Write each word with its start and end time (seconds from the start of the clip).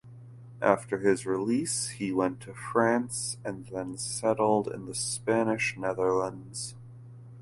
After 0.63 0.97
his 0.97 1.27
release 1.27 1.89
he 1.89 2.11
went 2.11 2.39
to 2.39 2.55
France 2.55 3.37
and 3.45 3.67
then 3.67 3.97
settled 3.97 4.67
in 4.67 4.87
the 4.87 4.95
Spanish 4.95 5.77
Netherlands. 5.77 6.73